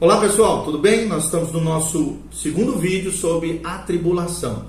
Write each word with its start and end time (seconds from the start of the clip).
Olá 0.00 0.20
pessoal, 0.20 0.64
tudo 0.64 0.76
bem? 0.76 1.06
Nós 1.06 1.26
estamos 1.26 1.52
no 1.52 1.60
nosso 1.60 2.16
segundo 2.32 2.76
vídeo 2.76 3.12
sobre 3.12 3.60
a 3.62 3.78
tribulação. 3.78 4.64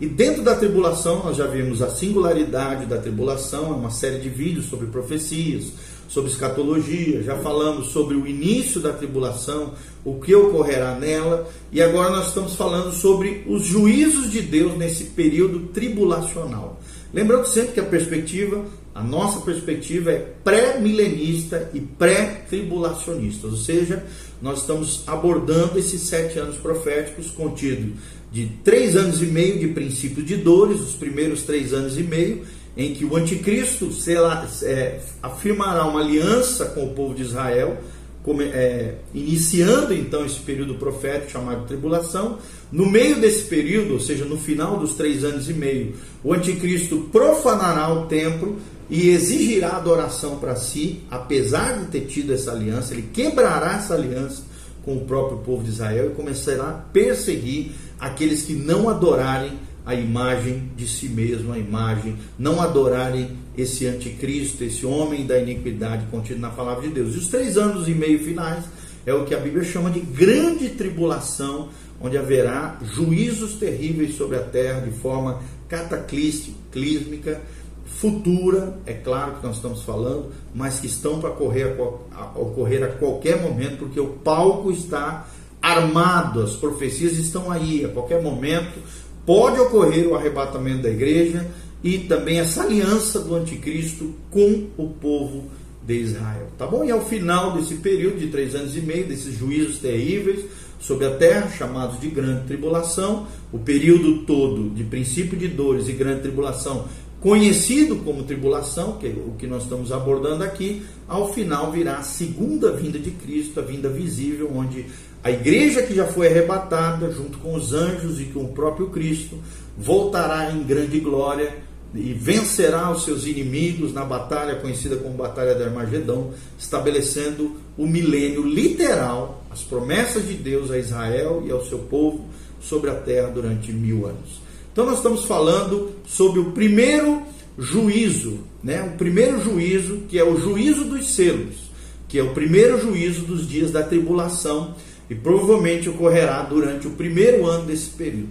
E 0.00 0.06
dentro 0.06 0.42
da 0.42 0.56
tribulação 0.56 1.22
nós 1.22 1.36
já 1.36 1.46
vimos 1.46 1.80
a 1.80 1.90
singularidade 1.90 2.84
da 2.86 2.98
tribulação, 2.98 3.66
é 3.66 3.76
uma 3.76 3.92
série 3.92 4.18
de 4.18 4.28
vídeos 4.28 4.66
sobre 4.66 4.88
profecias, 4.88 5.72
sobre 6.08 6.28
escatologia, 6.28 7.22
já 7.22 7.36
falamos 7.36 7.92
sobre 7.92 8.16
o 8.16 8.26
início 8.26 8.80
da 8.80 8.92
tribulação, 8.92 9.74
o 10.04 10.18
que 10.18 10.34
ocorrerá 10.34 10.96
nela, 10.96 11.48
e 11.70 11.80
agora 11.80 12.10
nós 12.10 12.28
estamos 12.28 12.56
falando 12.56 12.92
sobre 12.92 13.44
os 13.46 13.64
juízos 13.64 14.28
de 14.28 14.42
Deus 14.42 14.76
nesse 14.76 15.04
período 15.04 15.68
tribulacional. 15.68 16.80
Lembrando 17.12 17.46
sempre 17.46 17.74
que 17.74 17.80
a 17.80 17.84
perspectiva, 17.84 18.64
a 18.94 19.02
nossa 19.02 19.40
perspectiva 19.40 20.12
é 20.12 20.18
pré-milenista 20.44 21.68
e 21.74 21.80
pré-tribulacionista, 21.80 23.48
ou 23.48 23.56
seja, 23.56 24.04
nós 24.40 24.60
estamos 24.60 25.02
abordando 25.06 25.78
esses 25.78 26.02
sete 26.02 26.38
anos 26.38 26.56
proféticos 26.56 27.30
contidos 27.30 27.94
de 28.30 28.46
três 28.62 28.96
anos 28.96 29.20
e 29.20 29.26
meio 29.26 29.58
de 29.58 29.68
princípio 29.68 30.22
de 30.22 30.36
dores, 30.36 30.80
os 30.80 30.94
primeiros 30.94 31.42
três 31.42 31.72
anos 31.72 31.98
e 31.98 32.04
meio, 32.04 32.42
em 32.76 32.94
que 32.94 33.04
o 33.04 33.16
anticristo 33.16 33.90
lá, 34.20 34.48
é, 34.62 35.00
afirmará 35.22 35.86
uma 35.86 36.00
aliança 36.00 36.66
com 36.66 36.84
o 36.84 36.94
povo 36.94 37.14
de 37.14 37.22
Israel, 37.22 37.76
como, 38.24 38.42
é, 38.42 38.94
iniciando 39.12 39.92
então 39.92 40.24
esse 40.24 40.40
período 40.40 40.74
profético 40.76 41.32
chamado 41.32 41.66
tribulação. 41.66 42.38
No 42.72 42.86
meio 42.86 43.20
desse 43.20 43.44
período, 43.44 43.94
ou 43.94 44.00
seja, 44.00 44.24
no 44.24 44.38
final 44.38 44.78
dos 44.78 44.94
três 44.94 45.22
anos 45.22 45.48
e 45.48 45.52
meio, 45.52 45.94
o 46.22 46.32
anticristo 46.32 47.08
profanará 47.12 47.92
o 47.92 48.06
templo 48.06 48.58
e 48.90 49.08
exigirá 49.08 49.76
adoração 49.76 50.38
para 50.38 50.56
si, 50.56 51.00
apesar 51.10 51.78
de 51.78 51.86
ter 51.86 52.02
tido 52.02 52.32
essa 52.32 52.52
aliança, 52.52 52.92
ele 52.92 53.08
quebrará 53.12 53.76
essa 53.76 53.94
aliança 53.94 54.42
com 54.84 54.96
o 54.96 55.04
próprio 55.04 55.38
povo 55.38 55.64
de 55.64 55.70
Israel 55.70 56.10
e 56.10 56.14
começará 56.14 56.68
a 56.68 56.72
perseguir 56.72 57.72
aqueles 57.98 58.42
que 58.42 58.52
não 58.52 58.88
adorarem 58.88 59.52
a 59.86 59.94
imagem 59.94 60.70
de 60.76 60.88
si 60.88 61.08
mesmo, 61.08 61.52
a 61.52 61.58
imagem, 61.58 62.16
não 62.38 62.60
adorarem 62.60 63.36
esse 63.56 63.86
anticristo, 63.86 64.64
esse 64.64 64.84
homem 64.86 65.26
da 65.26 65.38
iniquidade 65.38 66.06
contido 66.10 66.40
na 66.40 66.50
palavra 66.50 66.88
de 66.88 66.94
Deus. 66.94 67.14
E 67.14 67.18
os 67.18 67.28
três 67.28 67.58
anos 67.58 67.86
e 67.86 67.92
meio 67.92 68.18
finais 68.18 68.64
é 69.04 69.12
o 69.12 69.24
que 69.24 69.34
a 69.34 69.38
Bíblia 69.38 69.64
chama 69.64 69.90
de 69.90 70.00
grande 70.00 70.70
tribulação, 70.70 71.68
onde 72.00 72.16
haverá 72.16 72.78
juízos 72.82 73.54
terríveis 73.54 74.16
sobre 74.16 74.36
a 74.36 74.42
terra 74.42 74.80
de 74.80 74.90
forma 74.90 75.42
cataclísmica, 75.68 77.40
futura, 77.86 78.78
é 78.86 78.92
claro 78.92 79.36
que 79.36 79.46
nós 79.46 79.56
estamos 79.56 79.82
falando, 79.82 80.30
mas 80.54 80.80
que 80.80 80.86
estão 80.86 81.20
para 81.20 81.30
ocorrer 81.30 81.76
a, 82.12 82.38
ocorrer 82.38 82.82
a 82.82 82.88
qualquer 82.88 83.42
momento, 83.42 83.78
porque 83.78 84.00
o 84.00 84.08
palco 84.08 84.70
está 84.70 85.28
armado, 85.60 86.42
as 86.42 86.52
profecias 86.52 87.12
estão 87.18 87.50
aí, 87.50 87.84
a 87.84 87.88
qualquer 87.88 88.22
momento 88.22 88.78
pode 89.24 89.58
ocorrer 89.58 90.06
o 90.06 90.14
arrebatamento 90.14 90.82
da 90.82 90.90
igreja 90.90 91.46
e 91.82 91.98
também 91.98 92.38
essa 92.38 92.62
aliança 92.62 93.20
do 93.20 93.34
anticristo 93.34 94.14
com 94.30 94.66
o 94.76 94.88
povo 94.88 95.44
de 95.82 95.94
Israel. 95.94 96.48
Tá 96.56 96.66
bom? 96.66 96.84
E 96.84 96.90
ao 96.90 97.04
final 97.04 97.52
desse 97.52 97.76
período 97.76 98.18
de 98.18 98.28
três 98.28 98.54
anos 98.54 98.76
e 98.76 98.80
meio, 98.80 99.06
desses 99.06 99.36
juízos 99.36 99.78
terríveis 99.78 100.44
sobre 100.78 101.06
a 101.06 101.14
terra, 101.16 101.48
chamados 101.50 102.00
de 102.00 102.08
grande 102.08 102.46
tribulação, 102.46 103.26
o 103.52 103.58
período 103.58 104.18
todo 104.24 104.68
de 104.70 104.84
princípio 104.84 105.38
de 105.38 105.48
dores 105.48 105.88
e 105.88 105.92
grande 105.92 106.22
tribulação, 106.22 106.86
conhecido 107.24 107.96
como 108.04 108.24
tribulação, 108.24 108.98
que 108.98 109.06
é 109.06 109.10
o 109.10 109.32
que 109.38 109.46
nós 109.46 109.62
estamos 109.62 109.90
abordando 109.90 110.44
aqui, 110.44 110.82
ao 111.08 111.32
final 111.32 111.72
virá 111.72 111.96
a 111.96 112.02
segunda 112.02 112.70
vinda 112.72 112.98
de 112.98 113.12
Cristo, 113.12 113.58
a 113.58 113.62
vinda 113.62 113.88
visível, 113.88 114.52
onde 114.54 114.84
a 115.22 115.30
igreja 115.30 115.82
que 115.82 115.94
já 115.94 116.06
foi 116.06 116.28
arrebatada, 116.28 117.10
junto 117.10 117.38
com 117.38 117.54
os 117.54 117.72
anjos 117.72 118.20
e 118.20 118.24
com 118.26 118.40
o 118.40 118.48
próprio 118.48 118.90
Cristo, 118.90 119.38
voltará 119.74 120.52
em 120.52 120.64
grande 120.64 121.00
glória 121.00 121.50
e 121.94 122.12
vencerá 122.12 122.90
os 122.90 123.04
seus 123.04 123.26
inimigos 123.26 123.94
na 123.94 124.04
batalha 124.04 124.56
conhecida 124.56 124.96
como 124.96 125.14
Batalha 125.14 125.54
de 125.54 125.62
Armagedão, 125.62 126.34
estabelecendo 126.58 127.56
o 127.78 127.86
milênio 127.86 128.46
literal, 128.46 129.46
as 129.50 129.62
promessas 129.62 130.28
de 130.28 130.34
Deus 130.34 130.70
a 130.70 130.76
Israel 130.76 131.42
e 131.46 131.50
ao 131.50 131.64
seu 131.64 131.78
povo 131.78 132.26
sobre 132.60 132.90
a 132.90 132.94
terra 132.94 133.28
durante 133.28 133.72
mil 133.72 134.04
anos. 134.04 134.43
Então 134.74 134.86
nós 134.86 134.96
estamos 134.96 135.24
falando 135.26 135.92
sobre 136.04 136.40
o 136.40 136.46
primeiro 136.46 137.22
juízo, 137.56 138.40
né? 138.60 138.82
o 138.82 138.98
primeiro 138.98 139.40
juízo 139.40 139.98
que 140.08 140.18
é 140.18 140.24
o 140.24 140.36
juízo 140.36 140.84
dos 140.86 141.14
selos, 141.14 141.70
que 142.08 142.18
é 142.18 142.24
o 142.24 142.34
primeiro 142.34 142.80
juízo 142.80 143.24
dos 143.24 143.48
dias 143.48 143.70
da 143.70 143.84
tribulação 143.84 144.74
e 145.08 145.14
provavelmente 145.14 145.88
ocorrerá 145.88 146.42
durante 146.42 146.88
o 146.88 146.90
primeiro 146.90 147.46
ano 147.46 147.66
desse 147.66 147.90
período. 147.90 148.30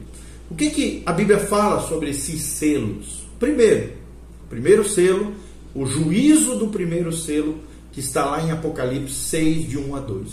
O 0.52 0.56
que, 0.56 0.70
que 0.70 1.04
a 1.06 1.14
Bíblia 1.14 1.40
fala 1.40 1.80
sobre 1.88 2.10
esses 2.10 2.42
selos? 2.42 3.24
Primeiro, 3.40 3.92
primeiro 4.50 4.84
selo, 4.84 5.34
o 5.74 5.86
juízo 5.86 6.58
do 6.58 6.68
primeiro 6.68 7.14
selo, 7.14 7.56
que 7.94 8.02
está 8.02 8.26
lá 8.26 8.44
em 8.44 8.52
Apocalipse 8.52 9.16
6, 9.16 9.70
de 9.70 9.78
1 9.78 9.96
a 9.96 10.00
2. 10.02 10.30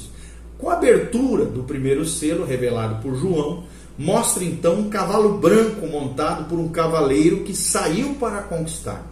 Com 0.58 0.70
a 0.70 0.74
abertura 0.74 1.44
do 1.44 1.62
primeiro 1.62 2.04
selo, 2.04 2.44
revelado 2.44 3.00
por 3.00 3.14
João, 3.14 3.62
mostra 4.00 4.42
então 4.42 4.80
um 4.80 4.88
cavalo 4.88 5.38
branco 5.38 5.86
montado 5.86 6.48
por 6.48 6.58
um 6.58 6.68
cavaleiro 6.68 7.44
que 7.44 7.54
saiu 7.54 8.14
para 8.14 8.42
conquistar. 8.42 9.06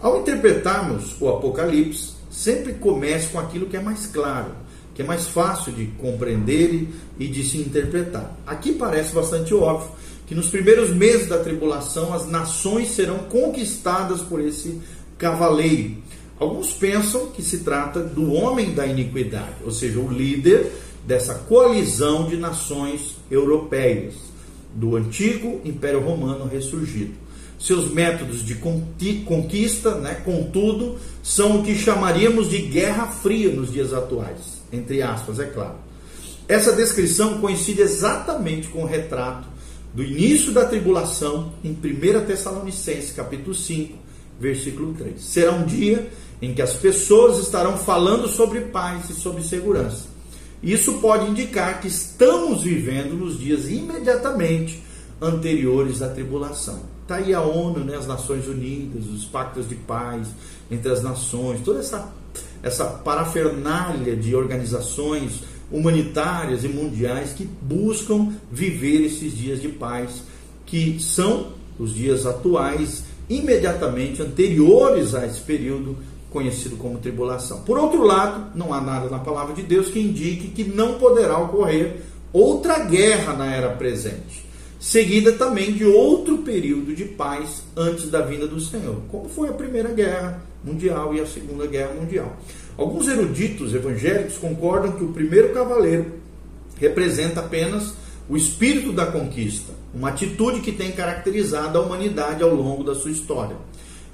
Ao 0.00 0.20
interpretarmos 0.20 1.14
o 1.20 1.28
Apocalipse, 1.28 2.14
sempre 2.28 2.72
comece 2.72 3.28
com 3.28 3.38
aquilo 3.38 3.66
que 3.66 3.76
é 3.76 3.80
mais 3.80 4.06
claro 4.06 4.62
que 4.94 5.02
é 5.02 5.04
mais 5.04 5.26
fácil 5.26 5.72
de 5.72 5.86
compreender 5.98 6.88
e 7.18 7.26
de 7.26 7.42
se 7.44 7.58
interpretar. 7.58 8.36
Aqui 8.46 8.72
parece 8.72 9.14
bastante 9.14 9.54
óbvio 9.54 9.90
que 10.26 10.34
nos 10.34 10.48
primeiros 10.48 10.90
meses 10.90 11.28
da 11.28 11.38
tribulação 11.38 12.12
as 12.12 12.26
nações 12.26 12.90
serão 12.90 13.18
conquistadas 13.20 14.20
por 14.20 14.40
esse 14.40 14.80
cavaleiro. 15.16 15.96
Alguns 16.38 16.72
pensam 16.72 17.28
que 17.28 17.42
se 17.42 17.58
trata 17.58 18.00
do 18.00 18.32
homem 18.32 18.74
da 18.74 18.86
iniquidade, 18.86 19.56
ou 19.64 19.70
seja, 19.70 19.98
o 19.98 20.12
líder 20.12 20.72
dessa 21.06 21.34
coalizão 21.34 22.28
de 22.28 22.36
nações 22.36 23.16
europeias, 23.30 24.14
do 24.74 24.96
antigo 24.96 25.60
Império 25.64 26.00
Romano 26.00 26.46
ressurgido. 26.46 27.14
Seus 27.58 27.92
métodos 27.92 28.44
de 28.44 28.54
conquista, 29.24 29.94
né, 29.96 30.20
contudo, 30.24 30.98
são 31.22 31.60
o 31.60 31.62
que 31.62 31.76
chamaríamos 31.76 32.50
de 32.50 32.58
guerra 32.58 33.06
fria 33.06 33.52
nos 33.52 33.72
dias 33.72 33.92
atuais 33.92 34.62
entre 34.72 35.02
aspas, 35.02 35.38
é 35.38 35.44
claro. 35.44 35.76
Essa 36.48 36.72
descrição 36.72 37.40
coincide 37.40 37.82
exatamente 37.82 38.68
com 38.68 38.82
o 38.82 38.86
retrato 38.86 39.46
do 39.94 40.02
início 40.02 40.52
da 40.52 40.64
tribulação 40.64 41.52
em 41.62 41.70
1 41.70 42.24
Tessalonicenses, 42.26 43.12
capítulo 43.12 43.54
5, 43.54 43.96
versículo 44.40 44.94
3. 44.94 45.20
Será 45.20 45.52
um 45.52 45.66
dia 45.66 46.10
em 46.40 46.54
que 46.54 46.62
as 46.62 46.72
pessoas 46.72 47.38
estarão 47.38 47.76
falando 47.76 48.26
sobre 48.26 48.62
paz 48.62 49.10
e 49.10 49.12
sobre 49.12 49.42
segurança. 49.42 50.11
Isso 50.62 50.94
pode 50.94 51.28
indicar 51.28 51.80
que 51.80 51.88
estamos 51.88 52.62
vivendo 52.62 53.14
nos 53.14 53.38
dias 53.38 53.68
imediatamente 53.68 54.82
anteriores 55.20 56.02
à 56.02 56.08
tribulação. 56.08 56.80
Está 57.02 57.16
aí 57.16 57.34
a 57.34 57.40
ONU, 57.40 57.84
né, 57.84 57.96
as 57.96 58.06
Nações 58.06 58.46
Unidas, 58.46 59.06
os 59.06 59.24
pactos 59.24 59.68
de 59.68 59.74
paz 59.74 60.28
entre 60.70 60.90
as 60.90 61.02
nações, 61.02 61.60
toda 61.62 61.80
essa 61.80 62.12
essa 62.62 62.84
parafernália 62.84 64.14
de 64.14 64.34
organizações 64.34 65.40
humanitárias 65.70 66.64
e 66.64 66.68
mundiais 66.68 67.32
que 67.32 67.44
buscam 67.44 68.32
viver 68.50 69.04
esses 69.04 69.36
dias 69.36 69.60
de 69.60 69.68
paz, 69.68 70.22
que 70.64 70.98
são 71.00 71.52
os 71.78 71.94
dias 71.94 72.24
atuais, 72.24 73.04
imediatamente 73.28 74.22
anteriores 74.22 75.14
a 75.14 75.26
esse 75.26 75.40
período 75.40 75.96
conhecido 76.32 76.76
como 76.76 76.98
tribulação. 76.98 77.60
Por 77.62 77.78
outro 77.78 78.02
lado, 78.02 78.56
não 78.56 78.72
há 78.72 78.80
nada 78.80 79.08
na 79.08 79.18
palavra 79.18 79.54
de 79.54 79.62
Deus 79.62 79.88
que 79.88 80.00
indique 80.00 80.48
que 80.48 80.64
não 80.64 80.94
poderá 80.94 81.38
ocorrer 81.38 82.00
outra 82.32 82.78
guerra 82.80 83.34
na 83.34 83.54
era 83.54 83.68
presente, 83.70 84.44
seguida 84.80 85.32
também 85.32 85.72
de 85.72 85.84
outro 85.84 86.38
período 86.38 86.94
de 86.94 87.04
paz 87.04 87.62
antes 87.76 88.10
da 88.10 88.22
vinda 88.22 88.46
do 88.46 88.60
Senhor, 88.60 89.02
como 89.10 89.28
foi 89.28 89.48
a 89.48 89.52
Primeira 89.52 89.90
Guerra 89.90 90.42
Mundial 90.64 91.14
e 91.14 91.20
a 91.20 91.26
Segunda 91.26 91.66
Guerra 91.66 91.94
Mundial. 91.94 92.36
Alguns 92.76 93.06
eruditos 93.06 93.74
evangélicos 93.74 94.38
concordam 94.38 94.92
que 94.92 95.04
o 95.04 95.12
primeiro 95.12 95.52
cavaleiro 95.52 96.06
representa 96.78 97.40
apenas 97.40 97.94
o 98.28 98.36
espírito 98.36 98.92
da 98.92 99.06
conquista, 99.06 99.72
uma 99.94 100.08
atitude 100.08 100.60
que 100.60 100.72
tem 100.72 100.92
caracterizado 100.92 101.76
a 101.76 101.82
humanidade 101.82 102.42
ao 102.42 102.54
longo 102.54 102.82
da 102.82 102.94
sua 102.94 103.10
história. 103.10 103.56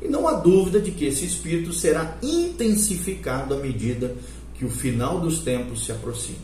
E 0.00 0.09
não 0.09 0.29
há 0.29 0.35
dúvida 0.35 0.81
de 0.81 0.91
que 0.91 1.05
esse 1.05 1.25
espírito 1.25 1.73
será 1.73 2.17
intensificado 2.23 3.55
à 3.55 3.56
medida 3.59 4.15
que 4.55 4.65
o 4.65 4.71
final 4.71 5.21
dos 5.21 5.41
tempos 5.41 5.85
se 5.85 5.93
aproxima. 5.93 6.39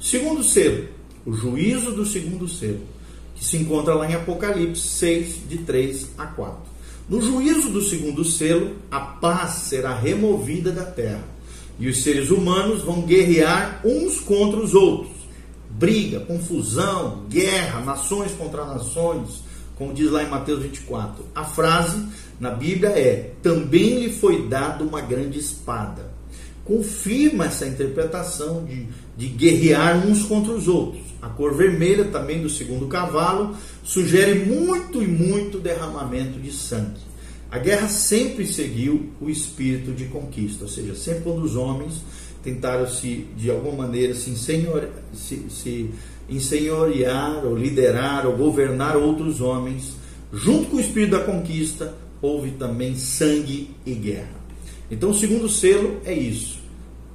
Segundo 0.00 0.42
selo, 0.42 0.88
o 1.24 1.32
juízo 1.32 1.92
do 1.92 2.04
segundo 2.04 2.48
selo, 2.48 2.80
que 3.34 3.44
se 3.44 3.56
encontra 3.56 3.94
lá 3.94 4.10
em 4.10 4.14
Apocalipse 4.14 4.86
6, 4.88 5.48
de 5.48 5.58
3 5.58 6.08
a 6.18 6.26
4. 6.26 6.72
No 7.08 7.20
juízo 7.20 7.70
do 7.70 7.82
segundo 7.82 8.24
selo, 8.24 8.76
a 8.90 9.00
paz 9.00 9.68
será 9.68 9.94
removida 9.94 10.70
da 10.70 10.84
terra 10.84 11.32
e 11.78 11.88
os 11.88 12.02
seres 12.02 12.30
humanos 12.30 12.82
vão 12.82 13.02
guerrear 13.02 13.80
uns 13.84 14.20
contra 14.20 14.60
os 14.60 14.74
outros. 14.74 15.10
briga, 15.70 16.20
confusão, 16.20 17.24
guerra, 17.28 17.80
nações 17.80 18.30
contra 18.32 18.64
nações, 18.66 19.42
como 19.76 19.92
diz 19.92 20.10
lá 20.10 20.22
em 20.22 20.28
Mateus 20.28 20.62
24. 20.62 21.24
A 21.34 21.44
frase 21.44 22.04
na 22.38 22.50
Bíblia 22.50 22.90
é: 22.90 23.32
também 23.42 24.00
lhe 24.00 24.12
foi 24.12 24.48
dada 24.48 24.84
uma 24.84 25.00
grande 25.00 25.38
espada. 25.38 26.10
Confirma 26.64 27.46
essa 27.46 27.66
interpretação 27.66 28.64
de, 28.64 28.86
de 29.16 29.26
guerrear 29.28 30.06
uns 30.06 30.22
contra 30.24 30.52
os 30.52 30.68
outros. 30.68 31.02
A 31.20 31.28
cor 31.28 31.54
vermelha, 31.56 32.04
também 32.04 32.40
do 32.40 32.48
segundo 32.48 32.86
cavalo, 32.86 33.56
sugere 33.82 34.44
muito 34.44 35.02
e 35.02 35.06
muito 35.06 35.58
derramamento 35.58 36.38
de 36.38 36.52
sangue. 36.52 37.00
A 37.50 37.58
guerra 37.58 37.88
sempre 37.88 38.46
seguiu 38.46 39.10
o 39.20 39.28
espírito 39.28 39.92
de 39.92 40.06
conquista, 40.06 40.64
ou 40.64 40.70
seja, 40.70 40.94
sempre 40.94 41.24
quando 41.24 41.42
os 41.42 41.54
homens 41.54 42.02
tentaram 42.42 42.88
se, 42.88 43.26
de 43.36 43.50
alguma 43.50 43.84
maneira, 43.84 44.14
se, 44.14 44.30
ensenhore, 44.30 44.88
se, 45.14 45.46
se 45.50 45.90
ensenhorear, 46.28 47.44
ou 47.44 47.56
liderar, 47.56 48.26
ou 48.26 48.36
governar 48.36 48.96
outros 48.96 49.40
homens, 49.40 49.96
junto 50.32 50.70
com 50.70 50.76
o 50.76 50.80
espírito 50.80 51.12
da 51.12 51.20
conquista, 51.20 51.94
houve 52.20 52.52
também 52.52 52.94
sangue 52.94 53.70
e 53.84 53.92
guerra. 53.92 54.40
Então, 54.90 55.10
o 55.10 55.14
segundo 55.14 55.48
selo 55.48 56.00
é 56.04 56.12
isso. 56.12 56.60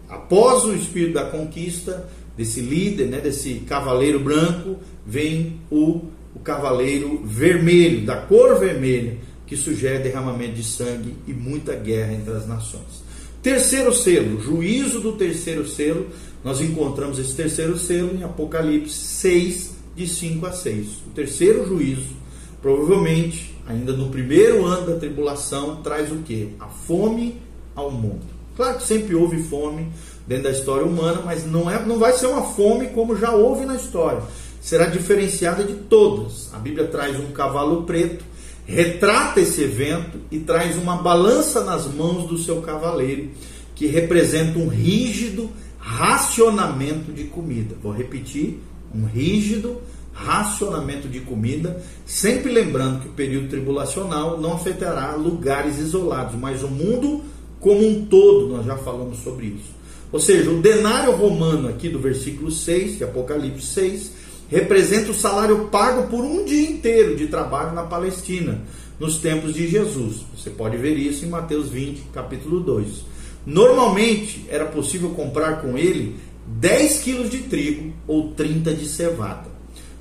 Após 0.09 0.63
o 0.63 0.73
espírito 0.73 1.13
da 1.13 1.25
conquista, 1.25 2.07
desse 2.35 2.61
líder, 2.61 3.07
né, 3.07 3.19
desse 3.19 3.55
cavaleiro 3.67 4.19
branco, 4.19 4.77
vem 5.05 5.59
o, 5.71 6.01
o 6.35 6.39
cavaleiro 6.43 7.21
vermelho, 7.25 8.05
da 8.05 8.15
cor 8.15 8.59
vermelha, 8.59 9.17
que 9.45 9.55
sugere 9.55 10.03
derramamento 10.03 10.53
de 10.53 10.63
sangue 10.63 11.15
e 11.25 11.33
muita 11.33 11.73
guerra 11.73 12.13
entre 12.13 12.33
as 12.33 12.47
nações. 12.47 13.07
Terceiro 13.41 13.93
selo, 13.93 14.41
juízo 14.41 14.99
do 14.99 15.13
terceiro 15.13 15.67
selo, 15.67 16.07
nós 16.43 16.61
encontramos 16.61 17.19
esse 17.19 17.33
terceiro 17.35 17.77
selo 17.77 18.15
em 18.15 18.23
Apocalipse 18.23 18.93
6, 18.93 19.71
de 19.95 20.07
5 20.07 20.45
a 20.45 20.51
6. 20.51 20.87
O 21.07 21.09
terceiro 21.13 21.67
juízo, 21.67 22.15
provavelmente, 22.61 23.55
ainda 23.67 23.93
no 23.93 24.09
primeiro 24.09 24.65
ano 24.65 24.87
da 24.87 24.99
tribulação, 24.99 25.77
traz 25.77 26.11
o 26.11 26.17
que? 26.17 26.53
A 26.59 26.67
fome 26.67 27.41
ao 27.75 27.91
mundo. 27.91 28.25
Claro 28.55 28.77
que 28.77 28.87
sempre 28.87 29.15
houve 29.15 29.41
fome 29.43 29.87
dentro 30.27 30.45
da 30.45 30.51
história 30.51 30.85
humana, 30.85 31.21
mas 31.23 31.45
não, 31.45 31.69
é, 31.69 31.83
não 31.85 31.99
vai 31.99 32.13
ser 32.13 32.27
uma 32.27 32.43
fome 32.43 32.87
como 32.87 33.15
já 33.15 33.31
houve 33.31 33.65
na 33.65 33.75
história. 33.75 34.21
Será 34.61 34.85
diferenciada 34.85 35.63
de 35.63 35.73
todas. 35.73 36.53
A 36.53 36.57
Bíblia 36.57 36.87
traz 36.87 37.19
um 37.19 37.31
cavalo 37.31 37.83
preto 37.83 38.23
retrata 38.67 39.39
esse 39.39 39.63
evento 39.63 40.19
e 40.29 40.39
traz 40.39 40.75
uma 40.75 40.97
balança 40.97 41.63
nas 41.63 41.87
mãos 41.87 42.27
do 42.27 42.37
seu 42.37 42.61
cavaleiro, 42.61 43.29
que 43.73 43.87
representa 43.87 44.59
um 44.59 44.67
rígido 44.67 45.49
racionamento 45.87 47.13
de 47.13 47.23
comida. 47.25 47.75
Vou 47.81 47.93
repetir: 47.93 48.59
um 48.93 49.05
rígido 49.05 49.81
racionamento 50.13 51.07
de 51.07 51.19
comida, 51.19 51.79
sempre 52.03 52.51
lembrando 52.51 53.01
que 53.01 53.07
o 53.07 53.11
período 53.11 53.49
tribulacional 53.49 54.41
não 54.41 54.53
afetará 54.53 55.13
lugares 55.13 55.77
isolados, 55.77 56.33
mas 56.33 56.63
o 56.63 56.67
mundo 56.67 57.23
como 57.59 57.87
um 57.87 58.05
todo, 58.05 58.47
nós 58.47 58.65
já 58.65 58.75
falamos 58.77 59.19
sobre 59.19 59.47
isso. 59.47 59.77
Ou 60.11 60.19
seja, 60.19 60.49
o 60.49 60.61
denário 60.61 61.11
romano 61.15 61.69
aqui 61.69 61.87
do 61.87 61.99
versículo 61.99 62.49
6, 62.49 62.97
de 62.97 63.03
Apocalipse 63.03 63.67
6, 63.67 64.11
representa 64.49 65.11
o 65.11 65.13
salário 65.13 65.65
pago 65.65 66.07
por 66.07 66.23
um 66.23 66.45
dia 66.45 66.67
inteiro 66.67 67.15
de 67.15 67.27
trabalho 67.27 67.75
na 67.75 67.83
Palestina, 67.83 68.61
nos 68.99 69.17
tempos 69.17 69.53
de 69.53 69.67
Jesus. 69.67 70.25
Você 70.35 70.49
pode 70.49 70.77
ver 70.77 70.97
isso 70.97 71.25
em 71.25 71.29
Mateus 71.29 71.69
20, 71.69 72.03
capítulo 72.13 72.59
2. 72.61 73.16
Normalmente 73.47 74.43
era 74.49 74.65
possível 74.65 75.11
comprar 75.11 75.61
com 75.61 75.77
ele 75.77 76.17
10 76.45 76.99
quilos 76.99 77.29
de 77.29 77.37
trigo 77.43 77.93
ou 78.05 78.33
30 78.33 78.73
de 78.73 78.85
cevada. 78.85 79.47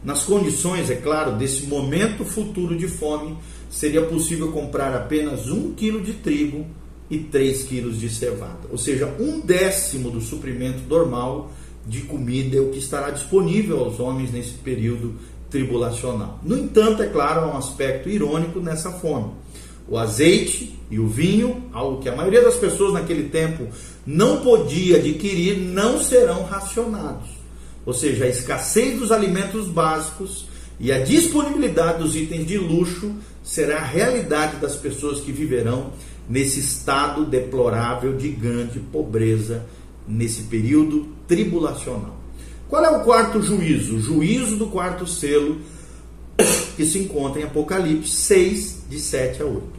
Nas 0.03 0.25
condições, 0.25 0.91
é 0.91 0.97
claro, 0.97 1.37
desse 1.37 1.65
momento 1.67 2.25
futuro 2.25 2.77
de 2.77 2.89
fome, 2.89 3.37
seria 3.71 4.03
possível 4.03 4.51
comprar 4.51 4.93
apenas 4.97 5.49
1 5.49 5.75
quilo 5.75 6.01
de 6.01 6.15
trigo 6.15 6.67
e 7.09 7.19
3 7.19 7.63
quilos 7.63 8.01
de 8.01 8.11
cevada. 8.11 8.67
Ou 8.69 8.77
seja, 8.77 9.15
um 9.21 9.39
décimo 9.39 10.11
do 10.11 10.21
suprimento 10.21 10.81
normal 10.89 11.53
de 11.87 12.01
comida 12.01 12.57
é 12.57 12.61
o 12.61 12.71
que 12.71 12.81
estará 12.81 13.11
disponível 13.11 13.79
aos 13.79 14.01
homens 14.01 14.33
nesse 14.33 14.55
período 14.55 15.15
tribulacional. 15.49 16.41
No 16.43 16.59
entanto, 16.59 17.01
é 17.01 17.07
claro, 17.07 17.43
há 17.43 17.55
um 17.55 17.57
aspecto 17.57 18.09
irônico 18.09 18.59
nessa 18.59 18.91
fome. 18.91 19.31
O 19.89 19.99
azeite 19.99 20.79
e 20.91 20.99
o 20.99 21.07
vinho, 21.07 21.65
algo 21.73 22.01
que 22.01 22.09
a 22.09 22.17
maioria 22.17 22.43
das 22.43 22.57
pessoas 22.57 22.93
naquele 22.93 23.29
tempo 23.29 23.69
não 24.07 24.41
podia 24.41 24.99
adquirir, 24.99 25.57
não 25.59 26.03
serão 26.03 26.45
racionados. 26.45 27.29
Ou 27.85 27.93
seja, 27.93 28.25
a 28.25 28.29
escassez 28.29 28.99
dos 28.99 29.13
alimentos 29.13 29.69
básicos 29.69 30.47
e 30.79 30.93
a 30.93 30.99
disponibilidade 30.99 32.03
dos 32.03 32.17
itens 32.17 32.47
de 32.47 32.59
luxo 32.59 33.13
será 33.43 33.79
a 33.79 33.85
realidade 33.85 34.57
das 34.57 34.77
pessoas 34.77 35.21
que 35.21 35.31
viverão 35.31 35.93
nesse 36.29 36.59
estado 36.59 37.25
deplorável 37.25 38.17
de 38.17 38.29
grande 38.29 38.81
pobreza 38.81 39.65
nesse 40.07 40.43
período 40.43 41.07
tribulacional. 41.27 42.17
Qual 42.69 42.85
é 42.85 42.91
o 42.91 43.05
quarto 43.05 43.41
juízo? 43.41 43.97
O 43.97 44.01
juízo 44.01 44.57
do 44.57 44.67
quarto 44.67 45.07
selo, 45.07 45.59
que 46.77 46.85
se 46.85 46.99
encontra 46.99 47.41
em 47.41 47.45
Apocalipse 47.45 48.11
6, 48.11 48.85
de 48.91 48.99
7 48.99 49.43
a 49.43 49.47
8. 49.47 49.76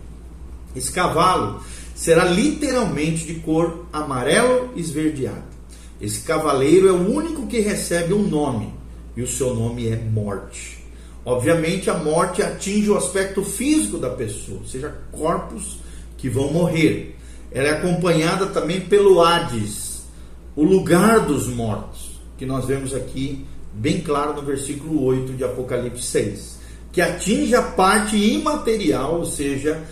Esse 0.78 0.92
cavalo 0.92 1.62
será 1.96 2.26
literalmente 2.26 3.26
de 3.26 3.36
cor 3.40 3.86
amarelo 3.92 4.72
esverdeado. 4.76 5.58
Esse 6.00 6.22
cavaleiro 6.22 6.88
é 6.88 6.92
o 6.92 7.12
único 7.12 7.48
que 7.48 7.60
recebe 7.60 8.14
um 8.14 8.28
nome, 8.28 8.72
e 9.16 9.24
o 9.24 9.28
seu 9.28 9.56
nome 9.56 9.88
é 9.88 9.96
Morte. 9.96 10.78
Obviamente, 11.26 11.90
a 11.90 11.96
morte 11.96 12.42
atinge 12.42 12.90
o 12.90 12.96
aspecto 12.96 13.44
físico 13.44 13.98
da 13.98 14.12
pessoa, 14.12 14.60
ou 14.60 14.66
seja, 14.66 14.96
corpos 15.12 15.80
que 16.18 16.30
vão 16.30 16.54
morrer. 16.54 17.18
Ela 17.52 17.68
é 17.68 17.72
acompanhada 17.72 18.46
também 18.46 18.80
pelo 18.82 19.22
Hades, 19.22 20.04
o 20.56 20.64
lugar 20.64 21.22
dos 21.22 21.48
mortos, 21.48 22.12
que 22.38 22.46
nós 22.46 22.66
vemos 22.66 22.94
aqui 22.94 23.46
bem 23.74 24.00
claro 24.00 24.36
no 24.36 24.42
versículo 24.42 25.04
8 25.04 25.34
de 25.34 25.44
Apocalipse 25.44 26.04
6, 26.04 26.60
que 26.94 27.02
atinge 27.02 27.56
a 27.56 27.62
parte 27.62 28.16
imaterial, 28.16 29.20
ou 29.20 29.26
seja, 29.26 29.84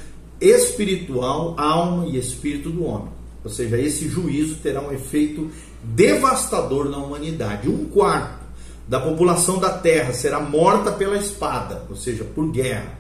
espiritual, 0.50 1.56
alma 1.58 2.08
e 2.08 2.18
espírito 2.18 2.70
do 2.70 2.86
homem. 2.86 3.10
Ou 3.44 3.50
seja, 3.50 3.78
esse 3.78 4.08
juízo 4.08 4.56
terá 4.56 4.82
um 4.82 4.92
efeito 4.92 5.50
devastador 5.84 6.90
na 6.90 6.98
humanidade. 6.98 7.70
Um 7.70 7.86
quarto 7.86 8.44
da 8.88 9.00
população 9.00 9.60
da 9.60 9.70
terra 9.70 10.14
será 10.14 10.40
morta 10.40 10.92
pela 10.92 11.18
espada, 11.18 11.84
ou 11.90 11.96
seja, 11.96 12.24
por 12.24 12.52
guerra, 12.52 12.98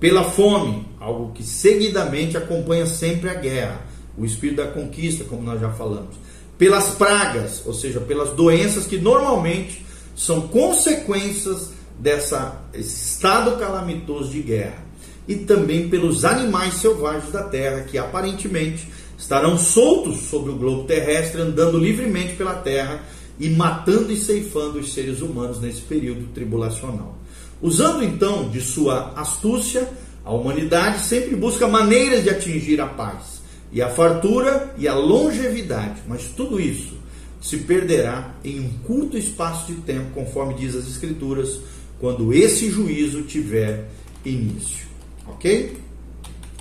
pela 0.00 0.24
fome, 0.24 0.86
algo 1.00 1.32
que 1.32 1.42
seguidamente 1.42 2.36
acompanha 2.36 2.86
sempre 2.86 3.30
a 3.30 3.34
guerra, 3.34 3.80
o 4.16 4.24
espírito 4.24 4.56
da 4.56 4.68
conquista, 4.68 5.24
como 5.24 5.42
nós 5.42 5.60
já 5.60 5.70
falamos 5.70 6.16
pelas 6.58 6.88
pragas, 6.90 7.62
ou 7.64 7.72
seja, 7.72 8.00
pelas 8.00 8.30
doenças 8.30 8.84
que 8.84 8.98
normalmente 8.98 9.86
são 10.16 10.48
consequências 10.48 11.70
dessa 11.96 12.60
estado 12.74 13.56
calamitoso 13.56 14.30
de 14.30 14.42
guerra, 14.42 14.84
e 15.28 15.36
também 15.36 15.90
pelos 15.90 16.24
animais 16.24 16.74
selvagens 16.74 17.30
da 17.30 17.42
terra 17.42 17.82
que 17.82 17.98
aparentemente 17.98 18.88
estarão 19.18 19.58
soltos 19.58 20.22
sobre 20.22 20.50
o 20.50 20.56
globo 20.56 20.84
terrestre, 20.84 21.42
andando 21.42 21.78
livremente 21.78 22.34
pela 22.34 22.54
terra 22.54 23.02
e 23.38 23.50
matando 23.50 24.10
e 24.10 24.16
ceifando 24.16 24.78
os 24.78 24.94
seres 24.94 25.20
humanos 25.20 25.60
nesse 25.60 25.82
período 25.82 26.32
tribulacional. 26.32 27.18
Usando 27.60 28.02
então 28.02 28.48
de 28.48 28.60
sua 28.60 29.12
astúcia, 29.16 29.88
a 30.24 30.32
humanidade 30.32 31.04
sempre 31.04 31.36
busca 31.36 31.68
maneiras 31.68 32.22
de 32.22 32.30
atingir 32.30 32.80
a 32.80 32.86
paz 32.86 33.42
e 33.70 33.82
a 33.82 33.90
fartura 33.90 34.74
e 34.78 34.88
a 34.88 34.94
longevidade, 34.94 36.00
mas 36.08 36.24
tudo 36.24 36.58
isso 36.58 36.96
se 37.40 37.58
perderá 37.58 38.34
em 38.42 38.60
um 38.60 38.68
curto 38.84 39.16
espaço 39.16 39.72
de 39.72 39.80
tempo, 39.82 40.10
conforme 40.14 40.54
diz 40.54 40.74
as 40.74 40.88
Escrituras, 40.88 41.60
quando 42.00 42.32
esse 42.32 42.70
juízo 42.70 43.22
tiver 43.22 43.88
início. 44.24 44.87
Ok? 45.30 45.76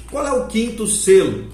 Qual 0.09 0.25
é 0.25 0.31
o 0.31 0.47
quinto 0.47 0.87
selo? 0.87 1.45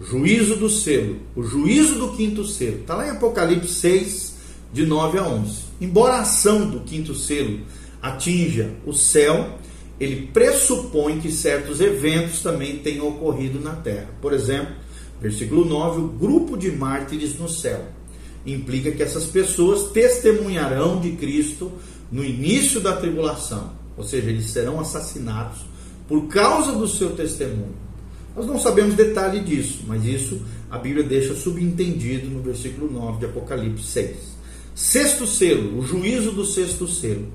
Juízo 0.00 0.56
do 0.56 0.68
selo. 0.68 1.16
O 1.34 1.42
juízo 1.42 1.98
do 1.98 2.16
quinto 2.16 2.44
selo. 2.44 2.80
Está 2.80 2.94
lá 2.94 3.06
em 3.06 3.10
Apocalipse 3.10 3.74
6, 3.74 4.34
de 4.72 4.86
9 4.86 5.18
a 5.18 5.28
11. 5.28 5.62
Embora 5.80 6.14
a 6.14 6.20
ação 6.20 6.68
do 6.68 6.80
quinto 6.80 7.14
selo 7.14 7.60
atinja 8.00 8.70
o 8.86 8.92
céu, 8.92 9.58
ele 9.98 10.28
pressupõe 10.32 11.20
que 11.20 11.32
certos 11.32 11.80
eventos 11.80 12.40
também 12.42 12.78
tenham 12.78 13.08
ocorrido 13.08 13.58
na 13.60 13.74
terra. 13.74 14.08
Por 14.20 14.32
exemplo, 14.32 14.74
Versículo 15.20 15.64
9: 15.64 16.00
o 16.00 16.08
grupo 16.08 16.56
de 16.56 16.70
mártires 16.70 17.38
no 17.38 17.48
céu. 17.48 17.84
Implica 18.46 18.92
que 18.92 19.02
essas 19.02 19.26
pessoas 19.26 19.90
testemunharão 19.90 21.00
de 21.00 21.12
Cristo 21.12 21.72
no 22.10 22.24
início 22.24 22.80
da 22.80 22.96
tribulação, 22.96 23.72
ou 23.96 24.04
seja, 24.04 24.30
eles 24.30 24.46
serão 24.46 24.80
assassinados 24.80 25.58
por 26.08 26.26
causa 26.26 26.72
do 26.72 26.88
seu 26.88 27.10
testemunho. 27.10 27.76
Nós 28.34 28.46
não 28.46 28.58
sabemos 28.58 28.94
detalhe 28.94 29.40
disso, 29.40 29.80
mas 29.86 30.04
isso 30.04 30.40
a 30.70 30.78
Bíblia 30.78 31.04
deixa 31.04 31.34
subentendido 31.34 32.28
no 32.30 32.40
versículo 32.40 32.90
9 32.90 33.18
de 33.18 33.26
Apocalipse 33.26 33.84
6. 33.84 34.38
Sexto 34.74 35.26
selo, 35.26 35.78
o 35.78 35.82
juízo 35.82 36.30
do 36.32 36.44
sexto 36.44 36.86
selo. 36.86 37.26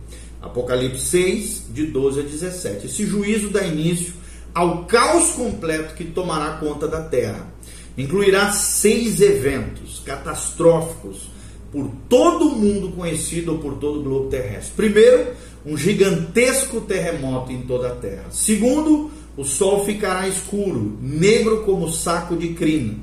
Apocalipse 0.41 1.05
6, 1.05 1.65
de 1.73 1.85
12 1.87 2.19
a 2.21 2.23
17. 2.23 2.85
Esse 2.87 3.05
juízo 3.05 3.49
dá 3.49 3.65
início 3.65 4.13
ao 4.53 4.85
caos 4.85 5.31
completo 5.31 5.93
que 5.95 6.05
tomará 6.05 6.57
conta 6.57 6.87
da 6.87 7.01
terra. 7.01 7.47
Incluirá 7.97 8.51
seis 8.51 9.21
eventos 9.21 10.01
catastróficos 10.05 11.29
por 11.71 11.91
todo 12.07 12.47
o 12.47 12.55
mundo 12.55 12.95
conhecido 12.95 13.53
ou 13.53 13.59
por 13.59 13.75
todo 13.75 13.99
o 13.99 14.03
globo 14.03 14.29
terrestre. 14.29 14.73
Primeiro, 14.75 15.33
um 15.65 15.77
gigantesco 15.77 16.81
terremoto 16.81 17.51
em 17.51 17.61
toda 17.61 17.89
a 17.89 17.95
terra. 17.95 18.25
Segundo, 18.29 19.11
o 19.37 19.43
sol 19.43 19.85
ficará 19.85 20.27
escuro, 20.27 20.97
negro 21.01 21.63
como 21.63 21.89
saco 21.89 22.35
de 22.35 22.49
crina. 22.49 22.95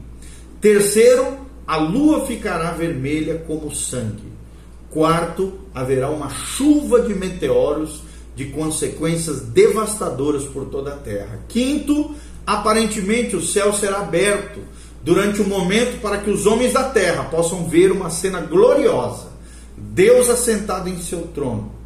Terceiro, 0.61 1.39
a 1.67 1.77
lua 1.77 2.27
ficará 2.27 2.73
vermelha 2.73 3.43
como 3.47 3.75
sangue. 3.75 4.31
Quarto, 4.91 5.55
haverá 5.75 6.11
uma 6.11 6.29
chuva 6.29 7.01
de 7.01 7.15
meteoros 7.15 8.03
de 8.35 8.47
consequências 8.47 9.41
devastadoras 9.41 10.45
por 10.45 10.67
toda 10.67 10.95
a 10.95 10.97
terra. 10.97 11.41
Quinto, 11.49 12.15
aparentemente 12.47 13.37
o 13.37 13.43
céu 13.43 13.73
será 13.73 14.01
aberto 14.01 14.61
durante 15.03 15.41
um 15.41 15.49
momento 15.49 16.01
para 16.01 16.19
que 16.19 16.31
os 16.31 16.47
homens 16.47 16.73
da 16.73 16.85
terra 16.85 17.25
possam 17.25 17.69
ver 17.69 17.91
uma 17.91 18.11
cena 18.11 18.41
gloriosa, 18.41 19.29
Deus 19.77 20.29
assentado 20.29 20.89
em 20.89 21.01
seu 21.01 21.23
trono. 21.29 21.80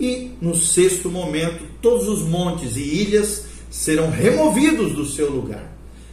E 0.00 0.32
no 0.40 0.56
sexto 0.56 1.10
momento, 1.10 1.62
todos 1.82 2.08
os 2.08 2.22
montes 2.22 2.76
e 2.76 2.80
ilhas 2.80 3.44
serão 3.70 4.10
removidos 4.10 4.94
do 4.94 5.04
seu 5.04 5.30
lugar. 5.30 5.70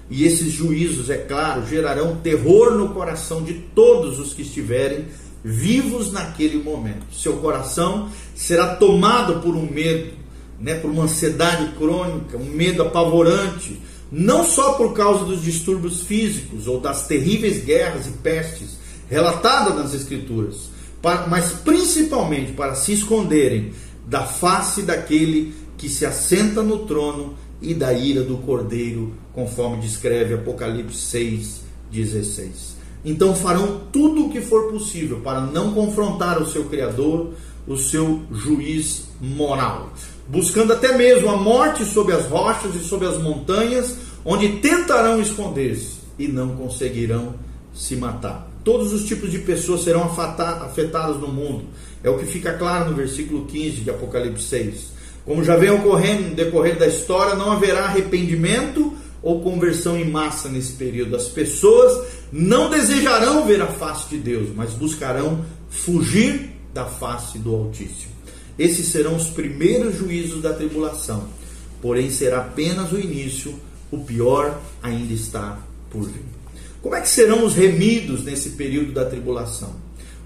E 0.09 0.25
esses 0.25 0.51
juízos, 0.51 1.09
é 1.09 1.17
claro, 1.17 1.65
gerarão 1.65 2.17
terror 2.17 2.71
no 2.75 2.89
coração 2.89 3.41
de 3.43 3.53
todos 3.53 4.19
os 4.19 4.33
que 4.33 4.41
estiverem 4.41 5.05
vivos 5.43 6.11
naquele 6.11 6.61
momento. 6.61 7.05
Seu 7.13 7.37
coração 7.37 8.09
será 8.35 8.75
tomado 8.75 9.41
por 9.41 9.55
um 9.55 9.69
medo, 9.69 10.13
né, 10.59 10.75
por 10.75 10.91
uma 10.91 11.03
ansiedade 11.03 11.71
crônica, 11.77 12.37
um 12.37 12.45
medo 12.45 12.83
apavorante, 12.83 13.79
não 14.11 14.43
só 14.43 14.73
por 14.73 14.93
causa 14.93 15.25
dos 15.25 15.41
distúrbios 15.41 16.01
físicos 16.01 16.67
ou 16.67 16.79
das 16.79 17.07
terríveis 17.07 17.63
guerras 17.63 18.07
e 18.07 18.11
pestes 18.11 18.77
relatadas 19.09 19.75
nas 19.75 19.93
Escrituras, 19.93 20.69
mas 21.01 21.51
principalmente 21.51 22.53
para 22.53 22.75
se 22.75 22.93
esconderem 22.93 23.71
da 24.05 24.23
face 24.23 24.81
daquele 24.81 25.53
que 25.77 25.89
se 25.89 26.05
assenta 26.05 26.63
no 26.63 26.79
trono 26.79 27.35
e 27.61 27.73
da 27.73 27.93
ira 27.93 28.23
do 28.23 28.37
cordeiro, 28.37 29.13
conforme 29.33 29.81
descreve 29.81 30.33
Apocalipse 30.33 30.97
6, 30.97 31.61
16. 31.91 32.77
Então 33.05 33.35
farão 33.35 33.81
tudo 33.91 34.25
o 34.25 34.29
que 34.29 34.41
for 34.41 34.71
possível 34.71 35.19
para 35.21 35.41
não 35.41 35.73
confrontar 35.73 36.41
o 36.41 36.49
seu 36.49 36.65
Criador, 36.65 37.33
o 37.67 37.77
seu 37.77 38.21
juiz 38.31 39.05
moral, 39.19 39.91
buscando 40.27 40.73
até 40.73 40.97
mesmo 40.97 41.29
a 41.29 41.37
morte 41.37 41.85
sob 41.85 42.11
as 42.11 42.25
rochas 42.27 42.75
e 42.75 42.79
sob 42.79 43.05
as 43.05 43.21
montanhas, 43.21 43.97
onde 44.25 44.59
tentarão 44.59 45.21
esconder-se 45.21 45.97
e 46.17 46.27
não 46.27 46.55
conseguirão 46.55 47.35
se 47.73 47.95
matar. 47.95 48.46
Todos 48.67 48.91
os 48.91 49.05
tipos 49.05 49.31
de 49.31 49.39
pessoas 49.39 49.85
serão 49.85 50.03
afetadas 50.03 51.21
no 51.21 51.29
mundo. 51.29 51.63
É 52.03 52.09
o 52.09 52.17
que 52.17 52.25
fica 52.25 52.51
claro 52.51 52.89
no 52.89 52.97
versículo 52.97 53.45
15 53.45 53.77
de 53.77 53.89
Apocalipse 53.89 54.43
6. 54.43 54.87
Como 55.23 55.41
já 55.41 55.55
vem 55.55 55.69
ocorrendo 55.69 56.23
no 56.23 56.35
decorrer 56.35 56.77
da 56.77 56.85
história, 56.85 57.33
não 57.33 57.49
haverá 57.49 57.85
arrependimento 57.85 58.93
ou 59.23 59.39
conversão 59.39 59.97
em 59.97 60.11
massa 60.11 60.49
nesse 60.49 60.73
período. 60.73 61.15
As 61.15 61.29
pessoas 61.29 62.07
não 62.29 62.69
desejarão 62.69 63.47
ver 63.47 63.61
a 63.61 63.67
face 63.67 64.09
de 64.09 64.17
Deus, 64.17 64.49
mas 64.53 64.73
buscarão 64.73 65.45
fugir 65.69 66.49
da 66.73 66.83
face 66.83 67.39
do 67.39 67.55
Altíssimo. 67.55 68.11
Esses 68.59 68.87
serão 68.87 69.15
os 69.15 69.29
primeiros 69.29 69.95
juízos 69.95 70.41
da 70.41 70.51
tribulação, 70.51 71.29
porém 71.81 72.09
será 72.09 72.39
apenas 72.39 72.91
o 72.91 72.99
início, 72.99 73.57
o 73.89 73.99
pior 73.99 74.59
ainda 74.83 75.13
está 75.13 75.57
por 75.89 76.03
vir. 76.03 76.36
Como 76.81 76.95
é 76.95 77.01
que 77.01 77.09
serão 77.09 77.45
os 77.45 77.55
remidos 77.55 78.23
nesse 78.23 78.51
período 78.51 78.91
da 78.91 79.05
tribulação? 79.05 79.75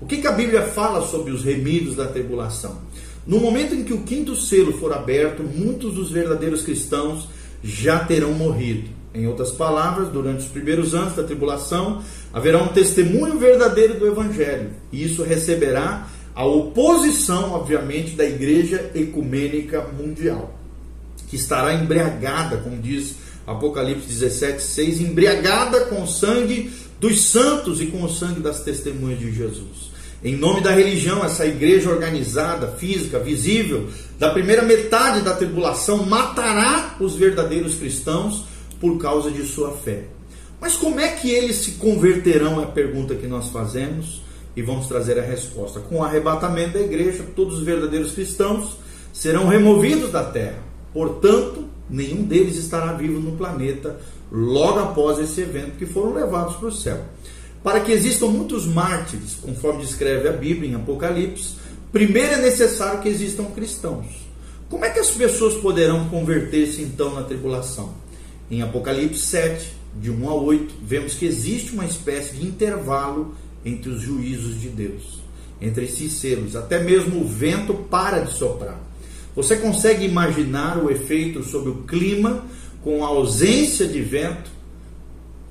O 0.01 0.05
que, 0.05 0.17
que 0.17 0.27
a 0.27 0.31
Bíblia 0.31 0.63
fala 0.63 1.07
sobre 1.07 1.31
os 1.31 1.43
remidos 1.43 1.95
da 1.95 2.07
tribulação? 2.07 2.79
No 3.25 3.39
momento 3.39 3.75
em 3.75 3.83
que 3.83 3.93
o 3.93 4.01
quinto 4.01 4.35
selo 4.35 4.73
for 4.73 4.91
aberto, 4.91 5.43
muitos 5.43 5.93
dos 5.93 6.09
verdadeiros 6.09 6.63
cristãos 6.63 7.27
já 7.63 7.99
terão 7.99 8.33
morrido. 8.33 8.89
Em 9.13 9.27
outras 9.27 9.51
palavras, 9.51 10.09
durante 10.09 10.39
os 10.39 10.47
primeiros 10.47 10.95
anos 10.95 11.15
da 11.15 11.23
tribulação, 11.23 12.01
haverá 12.33 12.63
um 12.63 12.69
testemunho 12.69 13.37
verdadeiro 13.37 13.99
do 13.99 14.07
Evangelho, 14.07 14.71
e 14.91 15.03
isso 15.03 15.21
receberá 15.21 16.07
a 16.33 16.45
oposição, 16.45 17.51
obviamente, 17.51 18.15
da 18.15 18.25
Igreja 18.25 18.89
Ecumênica 18.95 19.85
Mundial, 19.97 20.57
que 21.27 21.35
estará 21.35 21.73
embriagada, 21.73 22.57
como 22.57 22.81
diz 22.81 23.15
Apocalipse 23.45 24.07
17, 24.07 24.61
6, 24.61 25.01
embriagada 25.01 25.85
com 25.85 26.03
o 26.03 26.07
sangue 26.07 26.71
dos 26.99 27.23
santos 27.25 27.81
e 27.81 27.87
com 27.87 28.03
o 28.03 28.09
sangue 28.09 28.39
das 28.39 28.61
testemunhas 28.61 29.19
de 29.19 29.31
Jesus. 29.31 29.91
Em 30.23 30.35
nome 30.35 30.61
da 30.61 30.71
religião, 30.71 31.25
essa 31.25 31.47
igreja 31.47 31.89
organizada, 31.89 32.67
física, 32.67 33.17
visível, 33.17 33.89
da 34.19 34.29
primeira 34.29 34.61
metade 34.61 35.21
da 35.21 35.33
tribulação, 35.33 36.05
matará 36.05 36.95
os 36.99 37.15
verdadeiros 37.15 37.75
cristãos 37.75 38.43
por 38.79 38.99
causa 38.99 39.31
de 39.31 39.43
sua 39.43 39.71
fé. 39.71 40.03
Mas 40.59 40.75
como 40.75 40.99
é 40.99 41.07
que 41.07 41.31
eles 41.31 41.55
se 41.55 41.71
converterão? 41.71 42.61
É 42.61 42.65
a 42.65 42.67
pergunta 42.67 43.15
que 43.15 43.25
nós 43.25 43.49
fazemos 43.49 44.21
e 44.55 44.61
vamos 44.61 44.85
trazer 44.85 45.17
a 45.17 45.23
resposta. 45.23 45.79
Com 45.79 45.97
o 45.97 46.03
arrebatamento 46.03 46.73
da 46.73 46.81
igreja, 46.81 47.25
todos 47.35 47.57
os 47.57 47.63
verdadeiros 47.63 48.11
cristãos 48.11 48.77
serão 49.11 49.47
removidos 49.47 50.11
da 50.11 50.23
terra. 50.23 50.59
Portanto, 50.93 51.65
nenhum 51.91 52.23
deles 52.23 52.55
estará 52.55 52.93
vivo 52.93 53.19
no 53.19 53.33
planeta 53.33 53.99
logo 54.31 54.79
após 54.79 55.19
esse 55.19 55.41
evento, 55.41 55.77
que 55.77 55.85
foram 55.85 56.13
levados 56.13 56.55
para 56.55 56.67
o 56.69 56.71
céu. 56.71 57.03
Para 57.63 57.81
que 57.81 57.91
existam 57.91 58.27
muitos 58.27 58.65
mártires, 58.65 59.35
conforme 59.35 59.85
descreve 59.85 60.27
a 60.27 60.31
Bíblia 60.31 60.71
em 60.71 60.75
Apocalipse, 60.75 61.55
primeiro 61.91 62.33
é 62.33 62.37
necessário 62.37 63.01
que 63.01 63.09
existam 63.09 63.45
cristãos. 63.45 64.05
Como 64.69 64.85
é 64.85 64.89
que 64.89 64.99
as 64.99 65.11
pessoas 65.11 65.55
poderão 65.55 66.07
converter-se 66.07 66.81
então 66.81 67.13
na 67.13 67.23
tribulação? 67.23 67.93
Em 68.49 68.61
Apocalipse 68.61 69.21
7, 69.21 69.73
de 69.99 70.09
1 70.09 70.29
a 70.29 70.33
8, 70.33 70.75
vemos 70.81 71.13
que 71.13 71.25
existe 71.25 71.73
uma 71.73 71.85
espécie 71.85 72.37
de 72.37 72.45
intervalo 72.45 73.35
entre 73.65 73.89
os 73.89 74.01
juízos 74.01 74.59
de 74.59 74.69
Deus, 74.69 75.19
entre 75.61 75.85
esses 75.85 76.13
selos. 76.13 76.55
Até 76.55 76.81
mesmo 76.81 77.21
o 77.21 77.27
vento 77.27 77.73
para 77.73 78.19
de 78.19 78.33
soprar. 78.33 78.79
Você 79.35 79.55
consegue 79.55 80.05
imaginar 80.05 80.77
o 80.77 80.89
efeito 80.89 81.43
sobre 81.43 81.69
o 81.69 81.83
clima 81.83 82.43
com 82.83 83.03
a 83.03 83.07
ausência 83.07 83.87
de 83.87 84.01
vento 84.01 84.49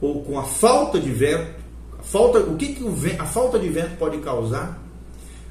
ou 0.01 0.23
com 0.23 0.39
a 0.39 0.45
falta 0.45 0.99
de 0.99 1.11
vento 1.11 1.61
Falta, 2.03 2.41
o 2.41 2.57
que, 2.57 2.75
que 2.75 2.83
o, 2.83 2.95
a 3.19 3.27
falta 3.27 3.59
de 3.59 3.69
vento 3.69 3.97
pode 3.99 4.19
causar? 4.19 4.83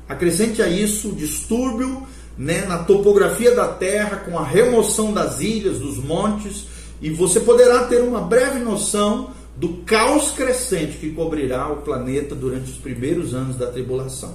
Acrescente 0.07 0.61
a 0.61 0.67
isso 0.67 1.09
o 1.09 1.15
distúrbio 1.15 2.03
né, 2.37 2.65
na 2.65 2.79
topografia 2.79 3.55
da 3.55 3.67
Terra, 3.67 4.17
com 4.17 4.37
a 4.37 4.43
remoção 4.43 5.13
das 5.13 5.39
ilhas, 5.39 5.79
dos 5.79 5.97
montes, 5.97 6.65
e 7.01 7.09
você 7.09 7.39
poderá 7.39 7.83
ter 7.85 8.01
uma 8.01 8.21
breve 8.21 8.59
noção 8.59 9.31
do 9.55 9.69
caos 9.85 10.31
crescente 10.31 10.97
que 10.97 11.11
cobrirá 11.11 11.69
o 11.69 11.77
planeta 11.77 12.33
durante 12.33 12.71
os 12.71 12.77
primeiros 12.77 13.33
anos 13.33 13.55
da 13.55 13.67
tribulação. 13.67 14.33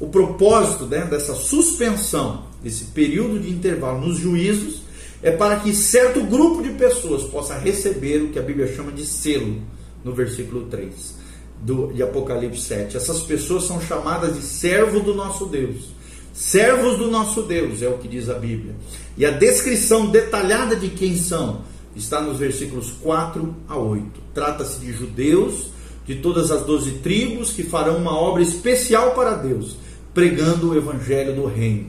O 0.00 0.08
propósito 0.08 0.86
né, 0.86 1.04
dessa 1.04 1.34
suspensão, 1.34 2.44
desse 2.62 2.86
período 2.86 3.38
de 3.38 3.50
intervalo 3.50 4.00
nos 4.00 4.18
juízos, 4.18 4.82
é 5.22 5.30
para 5.30 5.60
que 5.60 5.74
certo 5.74 6.24
grupo 6.24 6.62
de 6.62 6.70
pessoas 6.70 7.24
possa 7.24 7.58
receber 7.58 8.22
o 8.22 8.28
que 8.28 8.38
a 8.38 8.42
Bíblia 8.42 8.74
chama 8.74 8.90
de 8.90 9.04
selo, 9.04 9.60
no 10.02 10.14
versículo 10.14 10.64
3 10.66 11.20
do, 11.62 11.92
de 11.92 12.02
Apocalipse 12.02 12.62
7. 12.62 12.96
Essas 12.96 13.20
pessoas 13.20 13.64
são 13.64 13.80
chamadas 13.80 14.34
de 14.34 14.42
servo 14.42 15.00
do 15.00 15.14
nosso 15.14 15.46
Deus. 15.46 15.90
Servos 16.32 16.96
do 16.96 17.10
nosso 17.10 17.42
Deus, 17.42 17.82
é 17.82 17.88
o 17.88 17.98
que 17.98 18.08
diz 18.08 18.28
a 18.28 18.34
Bíblia. 18.34 18.74
E 19.16 19.26
a 19.26 19.30
descrição 19.30 20.06
detalhada 20.06 20.76
de 20.76 20.88
quem 20.88 21.16
são 21.16 21.62
está 21.94 22.20
nos 22.20 22.38
versículos 22.38 22.92
4 23.02 23.54
a 23.68 23.76
8. 23.76 24.20
Trata-se 24.32 24.78
de 24.80 24.92
judeus 24.92 25.70
de 26.06 26.16
todas 26.16 26.50
as 26.50 26.64
doze 26.64 26.92
tribos 27.02 27.52
que 27.52 27.62
farão 27.62 27.98
uma 27.98 28.18
obra 28.18 28.42
especial 28.42 29.12
para 29.12 29.34
Deus, 29.34 29.76
pregando 30.20 30.70
o 30.70 30.76
evangelho 30.76 31.34
do 31.34 31.46
reino. 31.46 31.86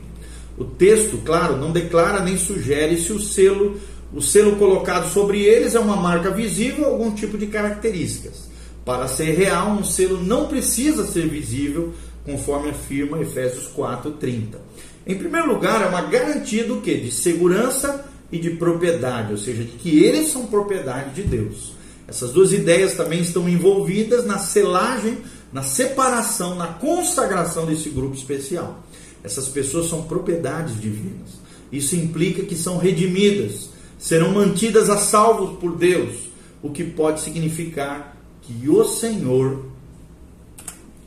O 0.56 0.64
texto, 0.64 1.18
claro, 1.18 1.58
não 1.58 1.70
declara 1.70 2.22
nem 2.22 2.38
sugere 2.38 2.96
se 2.96 3.12
o 3.12 3.20
selo, 3.20 3.78
o 4.10 4.22
selo 4.22 4.56
colocado 4.56 5.12
sobre 5.12 5.42
eles 5.42 5.74
é 5.74 5.78
uma 5.78 5.96
marca 5.96 6.30
visível 6.30 6.86
ou 6.86 6.92
algum 6.92 7.10
tipo 7.10 7.36
de 7.36 7.46
características. 7.46 8.48
Para 8.86 9.06
ser 9.06 9.32
real, 9.32 9.72
um 9.72 9.84
selo 9.84 10.22
não 10.22 10.48
precisa 10.48 11.06
ser 11.06 11.28
visível, 11.28 11.92
conforme 12.24 12.70
afirma 12.70 13.20
Efésios 13.20 13.66
4:30. 13.66 14.58
Em 15.06 15.14
primeiro 15.14 15.48
lugar, 15.48 15.82
é 15.82 15.88
uma 15.88 16.00
garantia 16.00 16.64
do 16.64 16.80
que? 16.80 16.94
De 16.94 17.12
segurança 17.12 18.02
e 18.30 18.38
de 18.38 18.48
propriedade, 18.48 19.32
ou 19.32 19.38
seja, 19.38 19.62
de 19.62 19.72
que 19.72 20.02
eles 20.02 20.28
são 20.28 20.46
propriedade 20.46 21.10
de 21.16 21.22
Deus. 21.22 21.74
Essas 22.08 22.32
duas 22.32 22.50
ideias 22.50 22.94
também 22.94 23.20
estão 23.20 23.46
envolvidas 23.46 24.24
na 24.24 24.38
selagem 24.38 25.18
na 25.52 25.62
separação, 25.62 26.54
na 26.54 26.68
consagração 26.68 27.66
desse 27.66 27.90
grupo 27.90 28.14
especial. 28.14 28.82
Essas 29.22 29.48
pessoas 29.48 29.88
são 29.88 30.04
propriedades 30.04 30.80
divinas. 30.80 31.42
Isso 31.70 31.94
implica 31.94 32.42
que 32.42 32.56
são 32.56 32.78
redimidas, 32.78 33.70
serão 33.98 34.32
mantidas 34.32 34.90
a 34.90 34.96
salvo 34.96 35.56
por 35.56 35.76
Deus, 35.76 36.28
o 36.62 36.70
que 36.70 36.84
pode 36.84 37.20
significar 37.20 38.16
que 38.40 38.68
o 38.68 38.84
Senhor, 38.84 39.64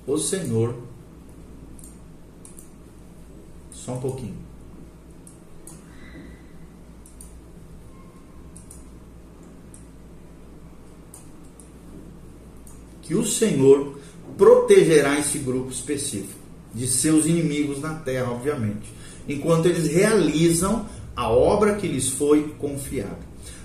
o 0.07 0.17
Senhor, 0.17 0.75
só 3.71 3.93
um 3.93 3.99
pouquinho. 3.99 4.45
Que 13.01 13.13
o 13.13 13.23
Senhor 13.23 13.99
protegerá 14.37 15.19
esse 15.19 15.39
grupo 15.39 15.71
específico 15.71 16.39
de 16.73 16.87
seus 16.87 17.25
inimigos 17.25 17.79
na 17.79 17.93
terra, 17.93 18.31
obviamente, 18.31 18.91
enquanto 19.27 19.67
eles 19.67 19.87
realizam 19.87 20.85
a 21.15 21.29
obra 21.29 21.75
que 21.75 21.87
lhes 21.87 22.09
foi 22.09 22.55
confiada. 22.59 23.19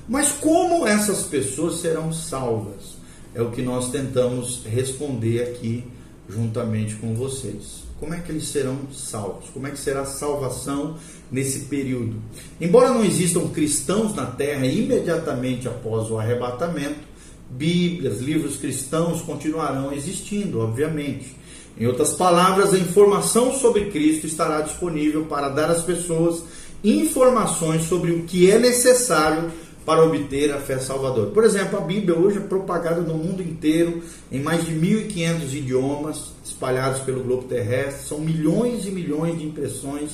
Mas 0.09 0.33
como 0.33 0.87
essas 0.87 1.25
pessoas 1.25 1.81
serão 1.81 2.13
salvas? 2.13 2.99
É 3.35 3.43
o 3.43 3.51
que 3.51 3.63
nós 3.63 3.91
tentamos 3.91 4.63
responder 4.65 5.43
aqui 5.43 5.85
juntamente 6.29 6.95
com 6.97 7.15
vocês. 7.15 7.85
Como 7.99 8.15
é 8.15 8.19
que 8.19 8.33
eles 8.33 8.49
serão 8.49 8.79
salvos? 8.93 9.51
Como 9.51 9.67
é 9.67 9.71
que 9.71 9.79
será 9.79 10.01
a 10.01 10.07
salvação 10.07 10.97
nesse 11.31 11.67
período? 11.67 12.17
Embora 12.61 12.91
não 12.91 13.05
existam 13.05 13.47
cristãos 13.49 14.15
na 14.15 14.27
terra 14.27 14.67
imediatamente 14.67 15.69
após 15.69 16.11
o 16.11 16.19
arrebatamento, 16.19 17.10
Bíblias, 17.51 18.21
livros 18.21 18.57
cristãos 18.57 19.23
continuarão 19.23 19.93
existindo, 19.93 20.61
obviamente. 20.61 21.37
Em 21.79 21.87
outras 21.87 22.13
palavras, 22.13 22.73
a 22.73 22.79
informação 22.79 23.53
sobre 23.55 23.87
Cristo 23.87 24.27
estará 24.27 24.61
disponível 24.61 25.25
para 25.25 25.49
dar 25.49 25.71
às 25.71 25.83
pessoas 25.83 26.43
informações 26.83 27.83
sobre 27.85 28.13
o 28.13 28.23
que 28.25 28.51
é 28.51 28.59
necessário 28.59 29.51
para 29.85 30.05
obter 30.05 30.53
a 30.53 30.59
fé 30.59 30.79
salvadora. 30.79 31.31
Por 31.31 31.43
exemplo, 31.43 31.79
a 31.79 31.83
Bíblia 31.83 32.17
hoje 32.17 32.39
é 32.39 32.41
propagada 32.41 33.01
no 33.01 33.15
mundo 33.15 33.43
inteiro, 33.43 34.03
em 34.31 34.41
mais 34.41 34.65
de 34.65 34.73
1.500 34.73 35.55
idiomas 35.55 36.33
espalhados 36.45 37.01
pelo 37.01 37.23
globo 37.23 37.45
terrestre. 37.45 38.07
São 38.07 38.21
milhões 38.21 38.87
e 38.87 38.91
milhões 38.91 39.39
de 39.39 39.47
impressões 39.47 40.13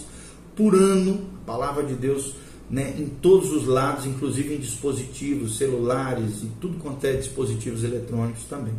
por 0.55 0.75
ano. 0.75 1.26
A 1.43 1.47
palavra 1.47 1.83
de 1.83 1.95
Deus 1.95 2.35
né, 2.69 2.95
em 2.99 3.07
todos 3.07 3.53
os 3.53 3.67
lados, 3.67 4.07
inclusive 4.07 4.55
em 4.55 4.59
dispositivos 4.59 5.57
celulares 5.57 6.43
e 6.43 6.47
tudo 6.61 6.79
quanto 6.79 7.05
é 7.07 7.13
dispositivos 7.13 7.85
eletrônicos 7.85 8.45
também. 8.45 8.75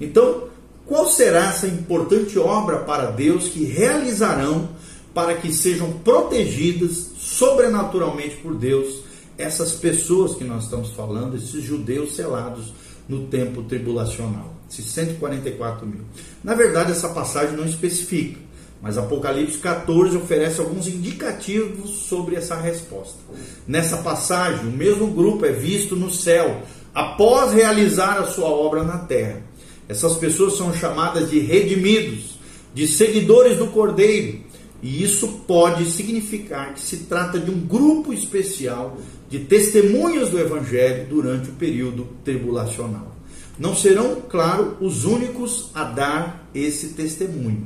Então, 0.00 0.48
qual 0.86 1.06
será 1.10 1.48
essa 1.48 1.66
importante 1.66 2.38
obra 2.38 2.80
para 2.80 3.10
Deus 3.10 3.48
que 3.48 3.64
realizarão 3.64 4.68
para 5.14 5.34
que 5.34 5.52
sejam 5.52 5.92
protegidas 5.92 7.10
sobrenaturalmente 7.16 8.36
por 8.36 8.54
Deus 8.54 9.02
essas 9.38 9.72
pessoas 9.72 10.34
que 10.34 10.44
nós 10.44 10.64
estamos 10.64 10.90
falando, 10.90 11.36
esses 11.36 11.62
judeus 11.62 12.14
selados 12.14 12.72
no 13.08 13.26
tempo 13.26 13.62
tribulacional, 13.62 14.54
esses 14.70 14.86
144 14.86 15.86
mil? 15.86 16.02
Na 16.42 16.54
verdade, 16.54 16.92
essa 16.92 17.08
passagem 17.08 17.56
não 17.56 17.64
especifica, 17.64 18.38
mas 18.82 18.98
Apocalipse 18.98 19.58
14 19.58 20.16
oferece 20.16 20.60
alguns 20.60 20.88
indicativos 20.88 21.88
sobre 22.08 22.34
essa 22.34 22.56
resposta. 22.56 23.18
Nessa 23.66 23.98
passagem, 23.98 24.66
o 24.66 24.72
mesmo 24.72 25.06
grupo 25.06 25.46
é 25.46 25.52
visto 25.52 25.94
no 25.94 26.10
céu 26.10 26.62
após 26.92 27.52
realizar 27.52 28.18
a 28.18 28.24
sua 28.24 28.48
obra 28.48 28.82
na 28.82 28.98
terra. 28.98 29.40
Essas 29.88 30.16
pessoas 30.16 30.56
são 30.56 30.74
chamadas 30.74 31.30
de 31.30 31.38
redimidos, 31.38 32.38
de 32.74 32.88
seguidores 32.88 33.56
do 33.56 33.68
Cordeiro. 33.68 34.40
E 34.82 35.00
isso 35.00 35.28
pode 35.46 35.88
significar 35.88 36.74
que 36.74 36.80
se 36.80 37.04
trata 37.04 37.38
de 37.38 37.52
um 37.52 37.60
grupo 37.60 38.12
especial 38.12 38.98
de 39.30 39.38
testemunhas 39.38 40.28
do 40.30 40.40
Evangelho 40.40 41.06
durante 41.08 41.50
o 41.50 41.52
período 41.52 42.08
tribulacional. 42.24 43.16
Não 43.56 43.76
serão, 43.76 44.16
claro, 44.28 44.76
os 44.80 45.04
únicos 45.04 45.70
a 45.72 45.84
dar 45.84 46.50
esse 46.52 46.88
testemunho, 46.88 47.64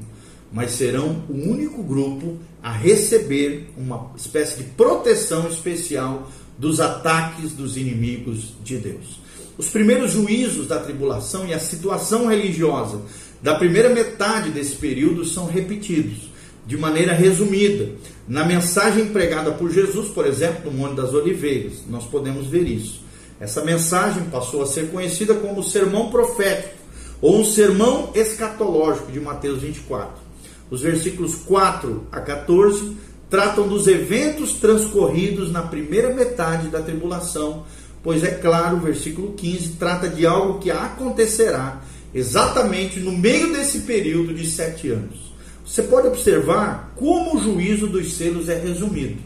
mas 0.52 0.72
serão 0.72 1.24
o 1.28 1.34
único 1.34 1.82
grupo 1.82 2.38
a 2.62 2.72
receber 2.72 3.68
uma 3.76 4.12
espécie 4.16 4.58
de 4.58 4.64
proteção 4.70 5.48
especial 5.48 6.30
dos 6.58 6.80
ataques 6.80 7.52
dos 7.52 7.76
inimigos 7.76 8.54
de 8.64 8.78
Deus. 8.78 9.20
Os 9.58 9.68
primeiros 9.68 10.12
juízos 10.12 10.66
da 10.66 10.78
tribulação 10.78 11.46
e 11.46 11.54
a 11.54 11.58
situação 11.58 12.26
religiosa 12.26 13.02
da 13.42 13.54
primeira 13.54 13.88
metade 13.88 14.50
desse 14.50 14.76
período 14.76 15.24
são 15.24 15.46
repetidos 15.46 16.30
de 16.66 16.76
maneira 16.76 17.12
resumida. 17.12 17.90
Na 18.26 18.44
mensagem 18.44 19.06
pregada 19.06 19.52
por 19.52 19.70
Jesus, 19.70 20.08
por 20.08 20.26
exemplo, 20.26 20.70
no 20.70 20.76
Monte 20.76 20.96
das 20.96 21.14
Oliveiras, 21.14 21.84
nós 21.88 22.04
podemos 22.04 22.48
ver 22.48 22.66
isso. 22.66 23.04
Essa 23.38 23.64
mensagem 23.64 24.24
passou 24.24 24.62
a 24.62 24.66
ser 24.66 24.90
conhecida 24.90 25.34
como 25.34 25.62
sermão 25.62 26.10
profético 26.10 26.74
ou 27.20 27.40
um 27.40 27.44
sermão 27.44 28.10
escatológico 28.14 29.12
de 29.12 29.20
Mateus 29.20 29.62
24. 29.62 30.25
Os 30.70 30.82
versículos 30.82 31.34
4 31.34 32.06
a 32.10 32.20
14 32.20 32.96
tratam 33.30 33.68
dos 33.68 33.86
eventos 33.86 34.54
transcorridos 34.54 35.50
na 35.50 35.62
primeira 35.62 36.14
metade 36.14 36.68
da 36.68 36.80
tribulação 36.80 37.64
pois 38.06 38.22
é 38.22 38.30
claro, 38.30 38.76
o 38.76 38.80
versículo 38.80 39.32
15 39.32 39.70
trata 39.80 40.08
de 40.08 40.24
algo 40.24 40.60
que 40.60 40.70
acontecerá 40.70 41.82
exatamente 42.14 43.00
no 43.00 43.10
meio 43.10 43.52
desse 43.52 43.80
período 43.80 44.32
de 44.32 44.46
sete 44.46 44.90
anos. 44.90 45.34
Você 45.66 45.82
pode 45.82 46.06
observar 46.06 46.92
como 46.94 47.36
o 47.36 47.42
juízo 47.42 47.88
dos 47.88 48.12
selos 48.12 48.48
é 48.48 48.56
resumido, 48.56 49.16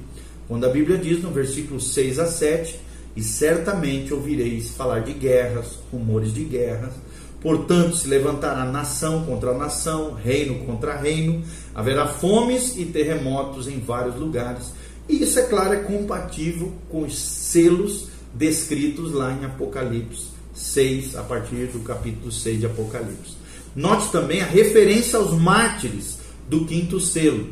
quando 0.49 0.65
a 0.65 0.71
Bíblia 0.71 0.97
diz 0.97 1.23
no 1.23 1.31
versículo 1.31 1.79
6 1.79 2.19
a 2.21 2.27
7: 2.27 2.81
E 3.15 3.23
certamente 3.23 4.15
ouvireis 4.15 4.71
falar 4.71 5.01
de 5.01 5.13
guerras, 5.13 5.79
rumores 5.93 6.33
de 6.33 6.45
guerras. 6.45 6.95
Portanto, 7.41 7.97
se 7.97 8.07
levantará 8.07 8.65
nação 8.65 9.25
contra 9.25 9.55
nação, 9.55 10.13
reino 10.13 10.67
contra 10.67 10.97
reino, 10.97 11.43
haverá 11.75 12.07
fomes 12.07 12.77
e 12.77 12.85
terremotos 12.85 13.67
em 13.67 13.81
vários 13.81 14.17
lugares. 14.17 14.73
E 15.09 15.23
isso, 15.23 15.39
é 15.39 15.43
claro, 15.43 15.73
é 15.73 15.79
compatível 15.79 16.73
com 16.91 17.03
os 17.03 17.19
selos 17.19 18.09
descritos 18.35 19.13
lá 19.13 19.33
em 19.33 19.45
Apocalipse 19.45 20.29
6, 20.55 21.17
a 21.17 21.23
partir 21.23 21.67
do 21.69 21.81
capítulo 21.81 22.31
6 22.31 22.61
de 22.61 22.67
Apocalipse. 22.67 23.37
Note 23.75 24.11
também 24.11 24.41
a 24.41 24.47
referência 24.47 25.19
aos 25.19 25.33
mártires 25.33 26.19
do 26.49 26.65
quinto 26.67 27.01
selo, 27.01 27.49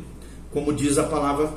como 0.51 0.73
diz 0.73 0.97
a 0.97 1.03
palavra, 1.03 1.51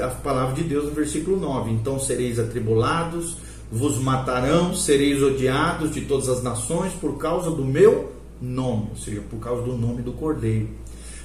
a 0.00 0.08
palavra 0.08 0.54
de 0.54 0.62
Deus 0.62 0.84
no 0.84 0.90
versículo 0.90 1.38
9: 1.38 1.70
Então 1.70 1.98
sereis 1.98 2.38
atribulados, 2.38 3.36
vos 3.74 3.98
matarão, 3.98 4.72
sereis 4.72 5.20
odiados 5.20 5.92
de 5.92 6.02
todas 6.02 6.28
as 6.28 6.44
nações 6.44 6.92
por 6.92 7.18
causa 7.18 7.50
do 7.50 7.64
meu 7.64 8.12
nome, 8.40 8.90
ou 8.90 8.96
seja, 8.96 9.20
por 9.28 9.40
causa 9.40 9.62
do 9.62 9.76
nome 9.76 10.00
do 10.00 10.12
Cordeiro. 10.12 10.68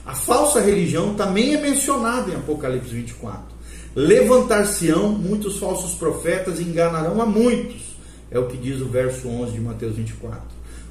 A 0.04 0.16
falsa 0.16 0.60
religião 0.60 1.14
também 1.14 1.54
é 1.54 1.62
mencionada 1.62 2.32
em 2.32 2.36
Apocalipse 2.36 2.90
24. 2.90 3.44
Levantar-se-ão 3.96 5.10
muitos 5.10 5.60
falsos 5.60 5.94
profetas 5.94 6.60
e 6.60 6.64
enganarão 6.64 7.22
a 7.22 7.26
muitos. 7.26 7.96
É 8.32 8.40
o 8.40 8.48
que 8.48 8.58
diz 8.58 8.82
o 8.82 8.86
verso 8.86 9.28
11 9.28 9.52
de 9.52 9.60
Mateus 9.60 9.96
24. 9.96 10.42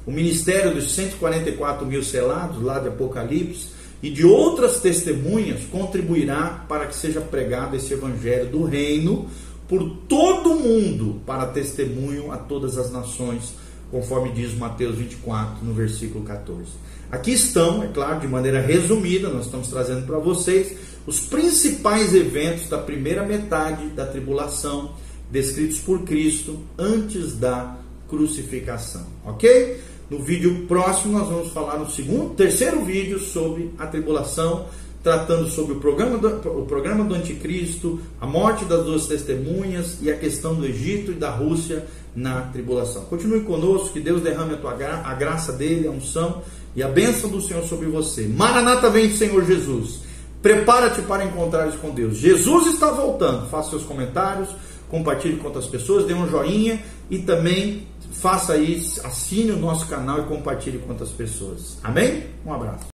O 0.05 0.11
ministério 0.11 0.73
dos 0.73 0.93
144 0.95 1.85
mil 1.85 2.01
selados, 2.01 2.63
lá 2.63 2.79
de 2.79 2.87
Apocalipse, 2.87 3.67
e 4.01 4.09
de 4.09 4.25
outras 4.25 4.79
testemunhas 4.79 5.65
contribuirá 5.69 6.63
para 6.69 6.85
que 6.85 6.95
seja 6.95 7.19
pregado 7.19 7.75
esse 7.75 7.93
evangelho 7.93 8.49
do 8.49 8.63
reino 8.63 9.27
por 9.69 9.87
todo 10.07 10.53
o 10.53 10.59
mundo, 10.59 11.21
para 11.27 11.45
testemunho 11.45 12.31
a 12.31 12.37
todas 12.37 12.75
as 12.75 12.91
nações, 12.91 13.53
conforme 13.91 14.31
diz 14.31 14.55
Mateus 14.55 14.95
24, 14.95 15.63
no 15.63 15.75
versículo 15.75 16.25
14. 16.25 16.63
Aqui 17.11 17.33
estão, 17.33 17.83
é 17.83 17.87
claro, 17.87 18.19
de 18.19 18.27
maneira 18.27 18.59
resumida, 18.59 19.29
nós 19.29 19.45
estamos 19.45 19.67
trazendo 19.67 20.07
para 20.07 20.17
vocês 20.17 20.75
os 21.05 21.19
principais 21.19 22.15
eventos 22.15 22.67
da 22.67 22.79
primeira 22.79 23.23
metade 23.23 23.87
da 23.89 24.07
tribulação 24.07 24.95
descritos 25.31 25.79
por 25.79 26.01
Cristo 26.03 26.59
antes 26.77 27.35
da 27.35 27.77
crucificação, 28.07 29.05
ok? 29.23 29.79
No 30.09 30.17
vídeo 30.17 30.65
próximo 30.67 31.17
nós 31.17 31.27
vamos 31.27 31.51
falar 31.51 31.77
no 31.77 31.89
segundo, 31.91 32.33
terceiro 32.33 32.83
vídeo 32.83 33.19
sobre 33.19 33.71
a 33.77 33.85
tribulação, 33.85 34.65
tratando 35.03 35.49
sobre 35.49 35.73
o 35.73 35.79
programa 35.79 36.17
do, 36.17 36.27
o 36.59 36.65
programa 36.65 37.03
do 37.03 37.15
anticristo, 37.15 37.99
a 38.19 38.25
morte 38.25 38.65
das 38.65 38.83
duas 38.83 39.07
testemunhas 39.07 39.97
e 40.01 40.11
a 40.11 40.17
questão 40.17 40.55
do 40.55 40.65
Egito 40.65 41.11
e 41.11 41.15
da 41.15 41.29
Rússia 41.29 41.85
na 42.15 42.41
tribulação. 42.41 43.05
Continue 43.05 43.41
conosco, 43.41 43.93
que 43.93 43.99
Deus 43.99 44.21
derrame 44.21 44.55
a, 44.55 44.57
tua, 44.57 44.73
a 44.73 45.13
graça 45.13 45.53
dele, 45.53 45.87
a 45.87 45.91
unção 45.91 46.41
e 46.75 46.83
a 46.83 46.87
bênção 46.87 47.29
do 47.29 47.41
Senhor 47.41 47.63
sobre 47.63 47.87
você. 47.87 48.27
Maranata 48.27 48.89
vem, 48.89 49.11
Senhor 49.11 49.45
Jesus. 49.45 50.01
Prepara-te 50.41 51.01
para 51.01 51.25
encontrares 51.25 51.75
com 51.75 51.91
Deus. 51.91 52.17
Jesus 52.17 52.67
está 52.73 52.91
voltando. 52.91 53.49
Faça 53.49 53.71
seus 53.71 53.83
comentários, 53.83 54.49
compartilhe 54.89 55.37
com 55.37 55.47
outras 55.47 55.67
pessoas, 55.67 56.05
dê 56.05 56.13
um 56.13 56.29
joinha 56.29 56.81
e 57.09 57.19
também 57.19 57.87
faça 58.11 58.57
isso, 58.57 59.05
assine 59.05 59.51
o 59.51 59.57
nosso 59.57 59.87
canal 59.87 60.21
e 60.21 60.23
compartilhe 60.23 60.79
com 60.79 60.89
outras 60.89 61.09
pessoas. 61.09 61.77
Amém? 61.83 62.23
Um 62.45 62.53
abraço. 62.53 62.85